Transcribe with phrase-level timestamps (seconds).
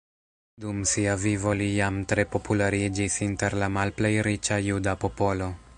[0.63, 5.57] Dum sia vivo li jam tre populariĝis inter la malplej riĉa juda popolo.